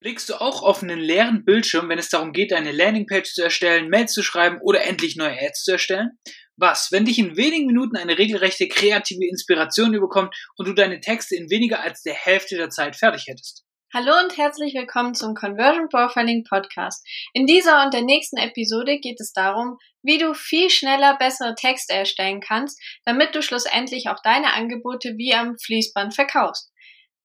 Blickst 0.00 0.28
du 0.28 0.34
auch 0.34 0.62
auf 0.62 0.82
einen 0.82 1.00
leeren 1.00 1.46
Bildschirm, 1.46 1.88
wenn 1.88 1.98
es 1.98 2.10
darum 2.10 2.32
geht, 2.32 2.52
eine 2.52 2.70
Landingpage 2.70 3.32
zu 3.32 3.42
erstellen, 3.42 3.88
Mails 3.88 4.12
zu 4.12 4.22
schreiben 4.22 4.58
oder 4.60 4.84
endlich 4.84 5.16
neue 5.16 5.40
Ads 5.40 5.64
zu 5.64 5.72
erstellen? 5.72 6.18
Was, 6.58 6.92
wenn 6.92 7.06
dich 7.06 7.18
in 7.18 7.38
wenigen 7.38 7.66
Minuten 7.66 7.96
eine 7.96 8.18
regelrechte 8.18 8.68
kreative 8.68 9.26
Inspiration 9.26 9.94
überkommt 9.94 10.36
und 10.58 10.68
du 10.68 10.74
deine 10.74 11.00
Texte 11.00 11.34
in 11.34 11.48
weniger 11.48 11.80
als 11.80 12.02
der 12.02 12.12
Hälfte 12.12 12.56
der 12.56 12.68
Zeit 12.68 12.94
fertig 12.96 13.24
hättest? 13.26 13.64
Hallo 13.94 14.12
und 14.22 14.36
herzlich 14.36 14.74
willkommen 14.74 15.14
zum 15.14 15.34
Conversion 15.34 15.88
Profiling 15.88 16.44
Podcast. 16.44 17.02
In 17.32 17.46
dieser 17.46 17.82
und 17.82 17.94
der 17.94 18.02
nächsten 18.02 18.36
Episode 18.36 18.98
geht 18.98 19.18
es 19.18 19.32
darum, 19.32 19.78
wie 20.02 20.18
du 20.18 20.34
viel 20.34 20.68
schneller 20.68 21.16
bessere 21.16 21.54
Texte 21.54 21.94
erstellen 21.94 22.40
kannst, 22.40 22.78
damit 23.06 23.34
du 23.34 23.40
schlussendlich 23.40 24.10
auch 24.10 24.20
deine 24.22 24.52
Angebote 24.52 25.14
wie 25.16 25.32
am 25.32 25.56
Fließband 25.56 26.14
verkaufst. 26.14 26.70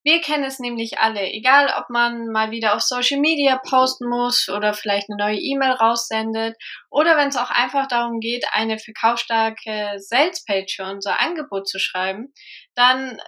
Wir 0.04 0.20
kennen 0.20 0.42
es 0.42 0.58
nämlich 0.58 0.98
alle, 0.98 1.30
egal 1.30 1.72
ob 1.78 1.88
man 1.88 2.26
mal 2.26 2.50
wieder 2.50 2.74
auf 2.74 2.82
Social 2.82 3.20
Media 3.20 3.58
posten 3.58 4.08
muss 4.08 4.48
oder 4.48 4.74
vielleicht 4.74 5.08
eine 5.08 5.16
neue 5.16 5.38
E-Mail 5.38 5.70
raussendet 5.72 6.56
oder 6.90 7.16
wenn 7.16 7.28
es 7.28 7.36
auch 7.36 7.50
einfach 7.50 7.86
darum 7.86 8.18
geht, 8.18 8.44
eine 8.52 8.78
verkaufsstarke 8.78 9.98
Salespage 9.98 10.74
für 10.74 10.84
unser 10.84 11.20
Angebot 11.20 11.68
zu 11.68 11.78
schreiben, 11.78 12.32
dann 12.74 13.18
äh, 13.18 13.20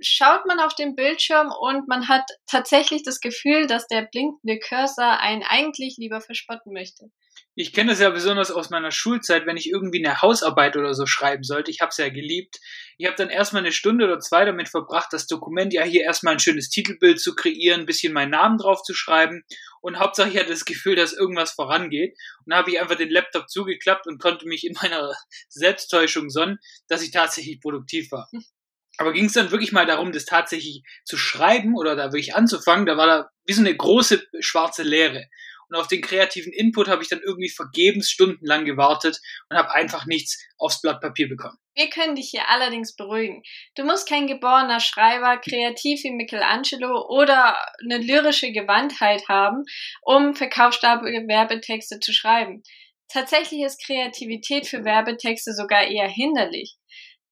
schaut 0.00 0.46
man 0.46 0.60
auf 0.60 0.74
den 0.74 0.94
Bildschirm 0.94 1.52
und 1.58 1.88
man 1.88 2.08
hat 2.08 2.24
tatsächlich 2.46 3.02
das 3.02 3.20
Gefühl, 3.20 3.66
dass 3.66 3.86
der 3.86 4.02
blinkende 4.02 4.58
Cursor 4.58 5.20
einen 5.20 5.42
eigentlich 5.42 5.96
lieber 5.98 6.20
verspotten 6.20 6.72
möchte. 6.72 7.10
Ich 7.58 7.72
kenne 7.72 7.90
das 7.90 8.00
ja 8.00 8.10
besonders 8.10 8.50
aus 8.50 8.68
meiner 8.68 8.90
Schulzeit, 8.90 9.46
wenn 9.46 9.56
ich 9.56 9.70
irgendwie 9.70 10.04
eine 10.04 10.20
Hausarbeit 10.20 10.76
oder 10.76 10.92
so 10.92 11.06
schreiben 11.06 11.42
sollte. 11.42 11.70
Ich 11.70 11.80
habe 11.80 11.88
es 11.88 11.96
ja 11.96 12.10
geliebt. 12.10 12.58
Ich 12.98 13.06
habe 13.06 13.16
dann 13.16 13.30
erstmal 13.30 13.62
eine 13.62 13.72
Stunde 13.72 14.04
oder 14.04 14.18
zwei 14.18 14.44
damit 14.44 14.68
verbracht, 14.68 15.08
das 15.12 15.26
Dokument 15.26 15.72
ja 15.72 15.82
hier 15.82 16.02
erstmal 16.02 16.34
ein 16.34 16.38
schönes 16.38 16.68
Titelbild 16.68 17.18
zu 17.18 17.34
kreieren, 17.34 17.80
ein 17.80 17.86
bisschen 17.86 18.12
meinen 18.12 18.30
Namen 18.30 18.58
drauf 18.58 18.82
zu 18.82 18.92
schreiben 18.92 19.42
und 19.86 20.00
Hauptsache 20.00 20.30
ich 20.30 20.36
hatte 20.36 20.50
das 20.50 20.64
Gefühl, 20.64 20.96
dass 20.96 21.12
irgendwas 21.12 21.52
vorangeht. 21.52 22.16
Und 22.40 22.50
dann 22.50 22.58
habe 22.58 22.70
ich 22.72 22.80
einfach 22.80 22.96
den 22.96 23.08
Laptop 23.08 23.48
zugeklappt 23.48 24.08
und 24.08 24.20
konnte 24.20 24.46
mich 24.46 24.66
in 24.66 24.74
meiner 24.82 25.12
Selbsttäuschung 25.48 26.28
sonnen, 26.28 26.58
dass 26.88 27.02
ich 27.02 27.12
tatsächlich 27.12 27.60
produktiv 27.60 28.10
war. 28.10 28.28
Aber 28.98 29.12
ging 29.12 29.26
es 29.26 29.34
dann 29.34 29.50
wirklich 29.50 29.72
mal 29.72 29.86
darum, 29.86 30.12
das 30.12 30.24
tatsächlich 30.24 30.82
zu 31.04 31.16
schreiben 31.16 31.76
oder 31.76 31.96
da 31.96 32.04
wirklich 32.06 32.34
anzufangen, 32.34 32.86
da 32.86 32.96
war 32.96 33.06
da 33.06 33.30
wie 33.44 33.52
so 33.52 33.60
eine 33.60 33.76
große 33.76 34.26
schwarze 34.40 34.82
Leere. 34.82 35.26
Und 35.68 35.76
auf 35.76 35.88
den 35.88 36.00
kreativen 36.00 36.52
Input 36.52 36.88
habe 36.88 37.02
ich 37.02 37.08
dann 37.08 37.20
irgendwie 37.24 37.48
vergebens 37.48 38.08
stundenlang 38.08 38.64
gewartet 38.64 39.20
und 39.50 39.56
habe 39.56 39.74
einfach 39.74 40.06
nichts 40.06 40.38
aufs 40.58 40.80
Blatt 40.80 41.00
Papier 41.00 41.28
bekommen. 41.28 41.58
Wir 41.74 41.90
können 41.90 42.14
dich 42.14 42.30
hier 42.30 42.48
allerdings 42.48 42.94
beruhigen. 42.94 43.42
Du 43.74 43.84
musst 43.84 44.08
kein 44.08 44.26
geborener 44.28 44.80
Schreiber, 44.80 45.38
kreativ 45.38 46.04
wie 46.04 46.12
Michelangelo 46.12 47.06
oder 47.08 47.58
eine 47.82 47.98
lyrische 47.98 48.52
Gewandtheit 48.52 49.28
haben, 49.28 49.64
um 50.02 50.34
verkaufsstarke 50.34 51.04
Werbetexte 51.04 51.98
zu 51.98 52.12
schreiben. 52.12 52.62
Tatsächlich 53.08 53.62
ist 53.62 53.84
Kreativität 53.84 54.66
für 54.66 54.84
Werbetexte 54.84 55.52
sogar 55.52 55.84
eher 55.84 56.08
hinderlich. 56.08 56.76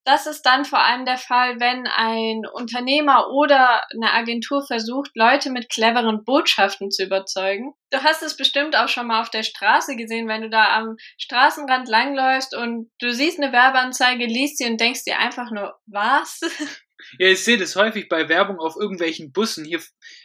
Das 0.05 0.27
ist 0.27 0.43
dann 0.43 0.67
vor 0.67 0.81
allem 0.81 1.07
der 1.07 1.17
Fall, 1.17 1.61
wenn 1.61 1.87
ein 1.87 2.43
Unternehmer 2.53 3.31
oder 3.31 3.83
eine 3.95 4.13
Agentur 4.13 4.65
versucht, 4.67 5.11
Leute 5.15 5.51
mit 5.51 5.71
cleveren 5.71 6.25
Botschaften 6.25 6.91
zu 6.91 7.05
überzeugen. 7.05 7.73
Du 7.91 8.03
hast 8.03 8.23
es 8.23 8.37
bestimmt 8.37 8.77
auch 8.77 8.89
schon 8.89 9.07
mal 9.07 9.23
auf 9.23 9.31
der 9.31 9.45
Straße 9.45 9.97
gesehen, 9.97 10.29
wenn 10.29 10.43
du 10.43 10.51
da 10.51 10.77
am 10.77 10.97
Straßenrand 11.19 11.89
langläufst 11.89 12.55
und 12.55 12.91
du 13.01 13.13
siehst 13.13 13.41
eine 13.41 13.53
Werbeanzeige, 13.53 14.27
liest 14.27 14.59
sie 14.59 14.67
und 14.67 14.79
denkst 14.79 15.05
dir 15.05 15.19
einfach 15.19 15.51
nur, 15.51 15.75
was? 15.87 16.41
Ja, 17.19 17.29
ich 17.29 17.45
sehe 17.45 17.59
das 17.59 17.77
häufig 17.77 18.09
bei 18.09 18.31
Werbung 18.31 18.59
auf 18.59 18.77
irgendwelchen 18.77 19.31
Bussen. 19.31 19.65
Hier 19.65 19.81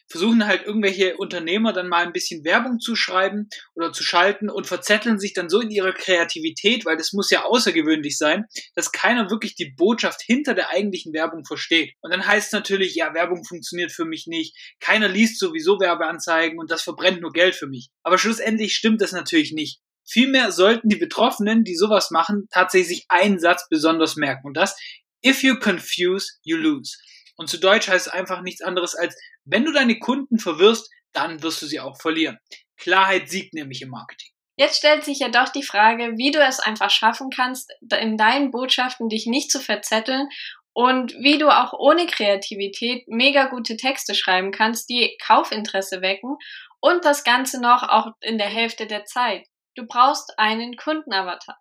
versuchen 0.09 0.45
halt 0.45 0.65
irgendwelche 0.65 1.17
Unternehmer 1.17 1.73
dann 1.73 1.87
mal 1.87 2.05
ein 2.05 2.13
bisschen 2.13 2.43
Werbung 2.43 2.79
zu 2.79 2.95
schreiben 2.95 3.49
oder 3.75 3.93
zu 3.93 4.03
schalten 4.03 4.49
und 4.49 4.67
verzetteln 4.67 5.19
sich 5.19 5.33
dann 5.33 5.49
so 5.49 5.61
in 5.61 5.69
ihrer 5.69 5.93
Kreativität, 5.93 6.85
weil 6.85 6.97
das 6.97 7.13
muss 7.13 7.29
ja 7.29 7.45
außergewöhnlich 7.45 8.17
sein, 8.17 8.45
dass 8.75 8.91
keiner 8.91 9.29
wirklich 9.29 9.55
die 9.55 9.73
Botschaft 9.75 10.21
hinter 10.21 10.53
der 10.53 10.69
eigentlichen 10.69 11.13
Werbung 11.13 11.45
versteht. 11.45 11.93
Und 12.01 12.11
dann 12.11 12.25
heißt 12.25 12.47
es 12.47 12.53
natürlich, 12.53 12.95
ja, 12.95 13.13
Werbung 13.13 13.43
funktioniert 13.45 13.91
für 13.91 14.05
mich 14.05 14.27
nicht. 14.27 14.55
Keiner 14.79 15.07
liest 15.07 15.39
sowieso 15.39 15.79
Werbeanzeigen 15.79 16.59
und 16.59 16.71
das 16.71 16.81
verbrennt 16.81 17.21
nur 17.21 17.31
Geld 17.31 17.55
für 17.55 17.67
mich. 17.67 17.89
Aber 18.03 18.17
schlussendlich 18.17 18.75
stimmt 18.75 19.01
das 19.01 19.11
natürlich 19.11 19.51
nicht. 19.51 19.79
Vielmehr 20.05 20.51
sollten 20.51 20.89
die 20.89 20.95
Betroffenen, 20.95 21.63
die 21.63 21.75
sowas 21.75 22.09
machen, 22.09 22.47
tatsächlich 22.51 23.05
einen 23.09 23.39
Satz 23.39 23.67
besonders 23.69 24.15
merken. 24.15 24.47
Und 24.47 24.57
das, 24.57 24.75
If 25.23 25.43
you 25.43 25.59
confuse, 25.59 26.39
you 26.43 26.55
lose. 26.55 26.97
Und 27.39 27.49
zu 27.49 27.57
Deutsch 27.57 27.87
heißt 27.87 28.07
es 28.07 28.11
einfach 28.11 28.41
nichts 28.41 28.61
anderes 28.61 28.95
als, 28.95 29.15
wenn 29.45 29.63
du 29.63 29.71
deine 29.71 29.97
Kunden 29.97 30.39
verwirrst, 30.39 30.91
dann 31.13 31.41
wirst 31.41 31.61
du 31.61 31.67
sie 31.67 31.79
auch 31.79 31.97
verlieren. 31.97 32.37
Klarheit 32.75 33.29
siegt 33.29 33.53
nämlich 33.53 33.81
im 33.81 33.89
Marketing. 33.89 34.29
Jetzt 34.57 34.79
stellt 34.79 35.05
sich 35.05 35.19
ja 35.19 35.29
doch 35.29 35.47
die 35.47 35.63
Frage, 35.63 36.17
wie 36.17 36.31
du 36.31 36.39
es 36.39 36.59
einfach 36.59 36.89
schaffen 36.89 37.29
kannst, 37.29 37.71
in 37.97 38.17
deinen 38.17 38.51
Botschaften 38.51 39.07
dich 39.07 39.25
nicht 39.25 39.51
zu 39.51 39.61
verzetteln 39.61 40.27
und 40.73 41.13
wie 41.13 41.37
du 41.37 41.47
auch 41.47 41.71
ohne 41.71 42.07
Kreativität 42.07 43.07
mega 43.07 43.45
gute 43.45 43.77
Texte 43.77 44.15
schreiben 44.15 44.51
kannst, 44.51 44.89
die 44.89 45.17
Kaufinteresse 45.25 46.01
wecken 46.01 46.35
und 46.81 47.05
das 47.05 47.23
Ganze 47.23 47.61
noch 47.61 47.83
auch 47.83 48.07
in 48.19 48.37
der 48.37 48.49
Hälfte 48.49 48.85
der 48.85 49.05
Zeit. 49.05 49.47
Du 49.75 49.85
brauchst 49.87 50.37
einen 50.37 50.75
Kundenavatar. 50.75 51.57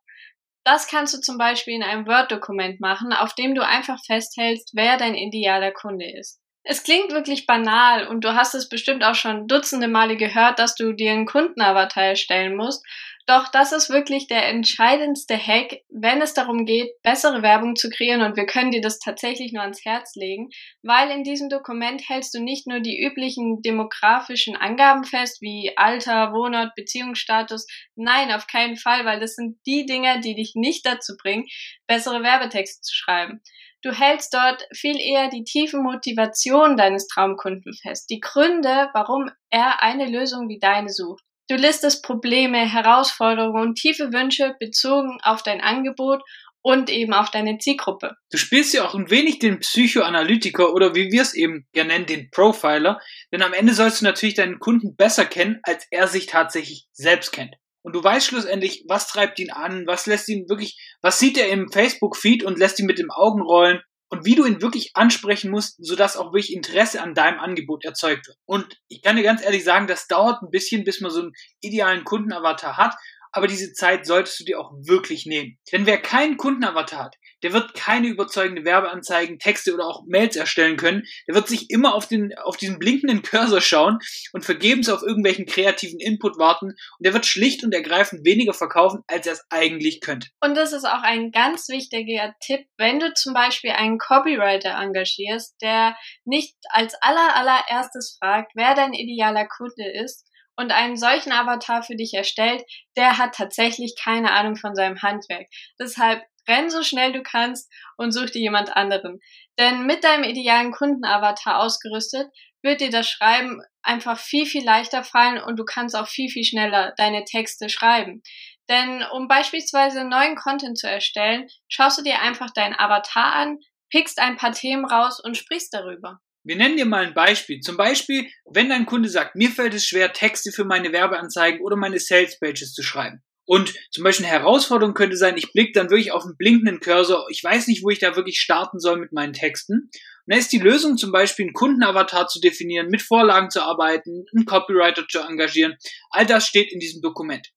Das 0.64 0.86
kannst 0.88 1.14
du 1.14 1.20
zum 1.20 1.38
Beispiel 1.38 1.74
in 1.74 1.82
einem 1.82 2.06
Word-Dokument 2.06 2.80
machen, 2.80 3.12
auf 3.12 3.34
dem 3.34 3.54
du 3.54 3.64
einfach 3.64 3.98
festhältst, 4.04 4.72
wer 4.74 4.96
dein 4.98 5.14
idealer 5.14 5.72
Kunde 5.72 6.10
ist. 6.18 6.40
Es 6.62 6.82
klingt 6.82 7.12
wirklich 7.12 7.46
banal 7.46 8.06
und 8.08 8.24
du 8.24 8.34
hast 8.34 8.54
es 8.54 8.68
bestimmt 8.68 9.02
auch 9.02 9.14
schon 9.14 9.46
dutzende 9.46 9.88
Male 9.88 10.16
gehört, 10.16 10.58
dass 10.58 10.74
du 10.74 10.92
dir 10.92 11.12
einen 11.12 11.24
Kundenavatar 11.24 12.04
erstellen 12.04 12.56
musst. 12.56 12.84
Doch 13.28 13.48
das 13.48 13.72
ist 13.72 13.90
wirklich 13.90 14.26
der 14.26 14.48
entscheidendste 14.48 15.36
Hack, 15.36 15.82
wenn 15.90 16.22
es 16.22 16.32
darum 16.32 16.64
geht, 16.64 16.90
bessere 17.02 17.42
Werbung 17.42 17.76
zu 17.76 17.90
kreieren 17.90 18.22
und 18.22 18.38
wir 18.38 18.46
können 18.46 18.70
dir 18.70 18.80
das 18.80 19.00
tatsächlich 19.00 19.52
nur 19.52 19.60
ans 19.60 19.84
Herz 19.84 20.14
legen, 20.14 20.48
weil 20.82 21.10
in 21.10 21.24
diesem 21.24 21.50
Dokument 21.50 22.08
hältst 22.08 22.32
du 22.32 22.40
nicht 22.42 22.66
nur 22.66 22.80
die 22.80 22.98
üblichen 22.98 23.60
demografischen 23.60 24.56
Angaben 24.56 25.04
fest, 25.04 25.42
wie 25.42 25.74
Alter, 25.76 26.32
Wohnort, 26.32 26.74
Beziehungsstatus. 26.74 27.66
Nein, 27.96 28.32
auf 28.32 28.46
keinen 28.46 28.78
Fall, 28.78 29.04
weil 29.04 29.20
das 29.20 29.34
sind 29.34 29.58
die 29.66 29.84
Dinge, 29.84 30.20
die 30.20 30.34
dich 30.34 30.52
nicht 30.54 30.86
dazu 30.86 31.12
bringen, 31.22 31.44
bessere 31.86 32.22
Werbetexte 32.22 32.80
zu 32.80 32.94
schreiben. 32.94 33.42
Du 33.82 33.92
hältst 33.92 34.32
dort 34.32 34.66
viel 34.72 34.98
eher 34.98 35.28
die 35.28 35.44
tiefen 35.44 35.82
Motivationen 35.82 36.78
deines 36.78 37.06
Traumkunden 37.08 37.74
fest, 37.74 38.08
die 38.08 38.20
Gründe, 38.20 38.88
warum 38.94 39.30
er 39.50 39.82
eine 39.82 40.06
Lösung 40.06 40.48
wie 40.48 40.58
deine 40.58 40.88
sucht. 40.88 41.27
Du 41.48 41.56
listest 41.56 42.04
Probleme, 42.04 42.70
Herausforderungen 42.70 43.68
und 43.68 43.74
tiefe 43.76 44.12
Wünsche 44.12 44.54
bezogen 44.60 45.18
auf 45.22 45.42
dein 45.42 45.62
Angebot 45.62 46.22
und 46.60 46.90
eben 46.90 47.14
auf 47.14 47.30
deine 47.30 47.56
Zielgruppe. 47.56 48.16
Du 48.30 48.36
spielst 48.36 48.74
ja 48.74 48.86
auch 48.86 48.94
ein 48.94 49.10
wenig 49.10 49.38
den 49.38 49.60
Psychoanalytiker 49.60 50.74
oder 50.74 50.94
wie 50.94 51.10
wir 51.10 51.22
es 51.22 51.32
eben 51.32 51.66
gerne 51.72 51.94
nennen, 51.94 52.06
den 52.06 52.30
Profiler, 52.30 53.00
denn 53.32 53.42
am 53.42 53.54
Ende 53.54 53.72
sollst 53.72 54.00
du 54.00 54.04
natürlich 54.04 54.34
deinen 54.34 54.58
Kunden 54.58 54.94
besser 54.94 55.24
kennen, 55.24 55.60
als 55.62 55.86
er 55.90 56.06
sich 56.06 56.26
tatsächlich 56.26 56.86
selbst 56.92 57.32
kennt. 57.32 57.54
Und 57.80 57.94
du 57.94 58.04
weißt 58.04 58.26
schlussendlich, 58.26 58.84
was 58.86 59.08
treibt 59.08 59.38
ihn 59.38 59.50
an, 59.50 59.86
was 59.86 60.04
lässt 60.04 60.28
ihn 60.28 60.46
wirklich, 60.50 60.76
was 61.00 61.18
sieht 61.18 61.38
er 61.38 61.48
im 61.48 61.72
Facebook-Feed 61.72 62.44
und 62.44 62.58
lässt 62.58 62.78
ihn 62.78 62.86
mit 62.86 62.98
dem 62.98 63.10
Augen 63.10 63.40
rollen 63.40 63.80
und 64.10 64.24
wie 64.24 64.34
du 64.34 64.46
ihn 64.46 64.62
wirklich 64.62 64.92
ansprechen 64.94 65.50
musst, 65.50 65.76
sodass 65.84 66.16
auch 66.16 66.32
wirklich 66.32 66.52
Interesse 66.52 67.02
an 67.02 67.14
deinem 67.14 67.40
Angebot 67.40 67.84
erzeugt 67.84 68.26
wird. 68.26 68.38
Und 68.46 68.78
ich 68.88 69.02
kann 69.02 69.16
dir 69.16 69.22
ganz 69.22 69.42
ehrlich 69.42 69.64
sagen, 69.64 69.86
das 69.86 70.06
dauert 70.06 70.42
ein 70.42 70.50
bisschen, 70.50 70.84
bis 70.84 71.00
man 71.00 71.10
so 71.10 71.20
einen 71.20 71.32
idealen 71.60 72.04
Kundenavatar 72.04 72.76
hat, 72.76 72.94
aber 73.32 73.46
diese 73.46 73.72
Zeit 73.72 74.06
solltest 74.06 74.40
du 74.40 74.44
dir 74.44 74.58
auch 74.58 74.72
wirklich 74.72 75.26
nehmen. 75.26 75.58
Denn 75.70 75.86
wer 75.86 76.00
keinen 76.00 76.36
Kundenavatar 76.36 77.04
hat, 77.04 77.16
der 77.42 77.52
wird 77.52 77.74
keine 77.74 78.08
überzeugende 78.08 78.64
Werbeanzeigen, 78.64 79.38
Texte 79.38 79.74
oder 79.74 79.86
auch 79.86 80.04
Mails 80.06 80.36
erstellen 80.36 80.76
können. 80.76 81.04
Der 81.26 81.34
wird 81.34 81.48
sich 81.48 81.70
immer 81.70 81.94
auf, 81.94 82.06
den, 82.06 82.36
auf 82.38 82.56
diesen 82.56 82.78
blinkenden 82.78 83.22
Cursor 83.22 83.60
schauen 83.60 83.98
und 84.32 84.44
vergebens 84.44 84.88
auf 84.88 85.02
irgendwelchen 85.02 85.46
kreativen 85.46 86.00
Input 86.00 86.38
warten. 86.38 86.66
Und 86.66 87.00
der 87.00 87.14
wird 87.14 87.26
schlicht 87.26 87.64
und 87.64 87.74
ergreifend 87.74 88.24
weniger 88.24 88.54
verkaufen, 88.54 89.02
als 89.06 89.26
er 89.26 89.34
es 89.34 89.44
eigentlich 89.50 90.00
könnte. 90.00 90.28
Und 90.40 90.56
das 90.56 90.72
ist 90.72 90.84
auch 90.84 91.02
ein 91.02 91.30
ganz 91.30 91.68
wichtiger 91.68 92.34
Tipp, 92.40 92.66
wenn 92.76 93.00
du 93.00 93.12
zum 93.14 93.34
Beispiel 93.34 93.70
einen 93.70 93.98
Copywriter 93.98 94.70
engagierst, 94.70 95.56
der 95.62 95.96
nicht 96.24 96.56
als 96.70 96.94
aller 97.00 97.36
allererstes 97.36 98.16
fragt, 98.18 98.52
wer 98.54 98.74
dein 98.74 98.92
idealer 98.92 99.46
Kunde 99.46 99.90
ist, 99.90 100.28
und 100.58 100.72
einen 100.72 100.96
solchen 100.96 101.30
Avatar 101.30 101.84
für 101.84 101.94
dich 101.94 102.14
erstellt, 102.14 102.64
der 102.96 103.16
hat 103.16 103.36
tatsächlich 103.36 103.94
keine 103.96 104.32
Ahnung 104.32 104.56
von 104.56 104.74
seinem 104.74 105.00
Handwerk. 105.02 105.46
Deshalb 105.78 106.24
renn 106.48 106.70
so 106.70 106.82
schnell 106.82 107.12
du 107.12 107.22
kannst 107.22 107.70
und 107.96 108.12
such 108.12 108.30
dir 108.30 108.40
jemand 108.40 108.76
anderen. 108.76 109.20
Denn 109.58 109.86
mit 109.86 110.02
deinem 110.04 110.24
idealen 110.24 110.72
Kundenavatar 110.72 111.60
ausgerüstet, 111.60 112.28
wird 112.62 112.80
dir 112.80 112.90
das 112.90 113.08
Schreiben 113.08 113.62
einfach 113.82 114.18
viel, 114.18 114.46
viel 114.46 114.64
leichter 114.64 115.04
fallen 115.04 115.42
und 115.42 115.58
du 115.58 115.64
kannst 115.64 115.94
auch 115.94 116.08
viel, 116.08 116.28
viel 116.28 116.44
schneller 116.44 116.92
deine 116.96 117.24
Texte 117.24 117.68
schreiben. 117.68 118.22
Denn 118.68 119.02
um 119.12 119.28
beispielsweise 119.28 120.04
neuen 120.04 120.36
Content 120.36 120.76
zu 120.76 120.88
erstellen, 120.88 121.48
schaust 121.68 121.98
du 121.98 122.02
dir 122.02 122.20
einfach 122.20 122.50
deinen 122.50 122.74
Avatar 122.78 123.32
an, 123.34 123.58
pickst 123.90 124.18
ein 124.18 124.36
paar 124.36 124.52
Themen 124.52 124.84
raus 124.84 125.20
und 125.22 125.36
sprichst 125.36 125.72
darüber. 125.72 126.20
Wir 126.44 126.56
nennen 126.56 126.76
dir 126.76 126.86
mal 126.86 127.04
ein 127.04 127.14
Beispiel. 127.14 127.60
Zum 127.60 127.76
Beispiel, 127.76 128.30
wenn 128.46 128.68
dein 128.68 128.86
Kunde 128.86 129.08
sagt, 129.08 129.34
mir 129.34 129.50
fällt 129.50 129.74
es 129.74 129.86
schwer, 129.86 130.12
Texte 130.12 130.52
für 130.52 130.64
meine 130.64 130.92
Werbeanzeigen 130.92 131.60
oder 131.60 131.76
meine 131.76 131.98
Sales 131.98 132.38
Pages 132.38 132.72
zu 132.72 132.82
schreiben. 132.82 133.22
Und 133.48 133.72
zum 133.90 134.04
Beispiel 134.04 134.26
eine 134.26 134.34
Herausforderung 134.34 134.92
könnte 134.92 135.16
sein, 135.16 135.38
ich 135.38 135.54
blicke 135.54 135.72
dann 135.72 135.88
wirklich 135.88 136.12
auf 136.12 136.22
einen 136.22 136.36
blinkenden 136.36 136.80
Cursor. 136.80 137.24
Ich 137.30 137.42
weiß 137.42 137.66
nicht, 137.68 137.82
wo 137.82 137.88
ich 137.88 137.98
da 137.98 138.14
wirklich 138.14 138.38
starten 138.38 138.78
soll 138.78 138.98
mit 138.98 139.10
meinen 139.12 139.32
Texten. 139.32 139.88
Und 139.88 139.90
da 140.26 140.36
ist 140.36 140.52
die 140.52 140.58
Lösung 140.58 140.98
zum 140.98 141.12
Beispiel, 141.12 141.46
einen 141.46 141.54
Kundenavatar 141.54 142.28
zu 142.28 142.40
definieren, 142.40 142.88
mit 142.90 143.00
Vorlagen 143.00 143.48
zu 143.48 143.62
arbeiten, 143.62 144.26
einen 144.36 144.44
Copywriter 144.44 145.08
zu 145.08 145.20
engagieren. 145.20 145.78
All 146.10 146.26
das 146.26 146.46
steht 146.46 146.70
in 146.70 146.78
diesem 146.78 147.00
Dokument. 147.00 147.48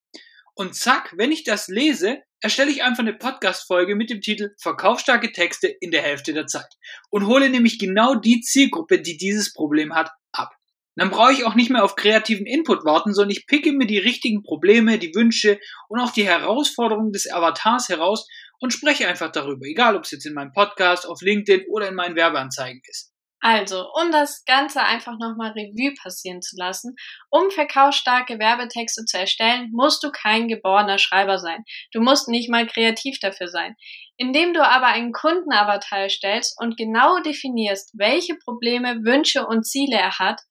Und 0.53 0.75
zack, 0.75 1.13
wenn 1.17 1.33
ich 1.33 1.43
das 1.43 1.67
lese, 1.67 2.19
erstelle 2.39 2.71
ich 2.71 2.83
einfach 2.83 3.03
eine 3.03 3.13
Podcast-Folge 3.13 3.95
mit 3.97 4.09
dem 4.09 4.21
Titel 4.21 4.51
Verkaufsstarke 4.61 5.33
Texte 5.33 5.67
in 5.67 5.91
der 5.91 6.03
Hälfte 6.03 6.31
der 6.31 6.47
Zeit 6.47 6.69
und 7.09 7.27
hole 7.27 7.49
nämlich 7.49 7.79
genau 7.79 8.15
die 8.15 8.39
Zielgruppe, 8.39 9.01
die 9.01 9.17
dieses 9.17 9.51
Problem 9.51 9.93
hat, 9.93 10.09
ab. 10.31 10.51
Dann 10.95 11.09
brauche 11.09 11.31
ich 11.31 11.45
auch 11.45 11.55
nicht 11.55 11.69
mehr 11.69 11.83
auf 11.83 11.95
kreativen 11.95 12.45
Input 12.45 12.83
warten, 12.83 13.13
sondern 13.13 13.31
ich 13.31 13.47
picke 13.47 13.71
mir 13.71 13.87
die 13.87 13.97
richtigen 13.97 14.43
Probleme, 14.43 14.99
die 14.99 15.15
Wünsche 15.15 15.59
und 15.87 15.99
auch 15.99 16.11
die 16.11 16.25
Herausforderungen 16.25 17.11
des 17.11 17.31
Avatars 17.31 17.89
heraus 17.89 18.27
und 18.59 18.73
spreche 18.73 19.07
einfach 19.07 19.31
darüber, 19.31 19.65
egal 19.65 19.95
ob 19.95 20.03
es 20.03 20.11
jetzt 20.11 20.25
in 20.25 20.33
meinem 20.33 20.51
Podcast, 20.53 21.07
auf 21.07 21.21
LinkedIn 21.21 21.65
oder 21.69 21.87
in 21.87 21.95
meinen 21.95 22.15
Werbeanzeigen 22.15 22.81
ist. 22.87 23.11
Also, 23.43 23.87
um 23.99 24.11
das 24.11 24.45
Ganze 24.45 24.83
einfach 24.83 25.17
nochmal 25.17 25.51
Revue 25.51 25.95
passieren 25.95 26.43
zu 26.43 26.55
lassen, 26.57 26.95
um 27.31 27.49
verkaufsstarke 27.49 28.37
Werbetexte 28.37 29.03
zu 29.05 29.17
erstellen, 29.17 29.69
musst 29.71 30.03
du 30.03 30.11
kein 30.11 30.47
geborener 30.47 30.99
Schreiber 30.99 31.39
sein. 31.39 31.63
Du 31.91 32.01
musst 32.01 32.27
nicht 32.27 32.51
mal 32.51 32.67
kreativ 32.67 33.17
dafür 33.19 33.47
sein. 33.47 33.75
Indem 34.17 34.53
du 34.53 34.63
aber 34.63 34.87
einen 34.87 35.11
Kundenavatar 35.11 36.01
erstellst 36.01 36.55
und 36.61 36.77
genau 36.77 37.19
definierst, 37.21 37.93
welche 37.97 38.35
Probleme, 38.35 39.03
Wünsche 39.03 39.47
und 39.47 39.65
Ziele 39.65 39.97
er 39.97 40.19
hat, 40.19 40.41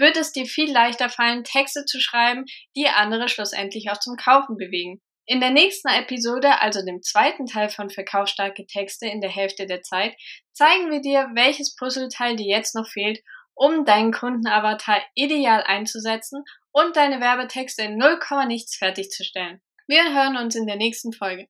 wird 0.00 0.16
es 0.16 0.32
dir 0.32 0.46
viel 0.46 0.72
leichter 0.72 1.08
fallen, 1.08 1.44
Texte 1.44 1.84
zu 1.84 2.00
schreiben, 2.00 2.44
die 2.74 2.88
andere 2.88 3.28
schlussendlich 3.28 3.90
auch 3.90 4.00
zum 4.00 4.16
Kaufen 4.16 4.56
bewegen. 4.56 5.00
In 5.26 5.38
der 5.38 5.50
nächsten 5.50 5.88
Episode, 5.88 6.60
also 6.60 6.84
dem 6.84 7.02
zweiten 7.02 7.46
Teil 7.46 7.68
von 7.68 7.88
Verkaufsstarke 7.88 8.66
Texte 8.66 9.06
in 9.06 9.20
der 9.20 9.30
Hälfte 9.30 9.66
der 9.66 9.82
Zeit, 9.82 10.16
zeigen 10.52 10.90
wir 10.90 11.00
dir, 11.00 11.30
welches 11.34 11.76
Puzzleteil 11.76 12.34
dir 12.34 12.46
jetzt 12.46 12.74
noch 12.74 12.88
fehlt, 12.88 13.20
um 13.54 13.84
deinen 13.84 14.10
Kundenavatar 14.10 15.00
ideal 15.14 15.62
einzusetzen 15.62 16.42
und 16.72 16.96
deine 16.96 17.20
Werbetexte 17.20 17.82
in 17.82 17.96
0, 17.96 18.18
nichts 18.46 18.76
fertigzustellen. 18.76 19.60
Wir 19.86 20.14
hören 20.14 20.36
uns 20.36 20.56
in 20.56 20.66
der 20.66 20.76
nächsten 20.76 21.12
Folge. 21.12 21.46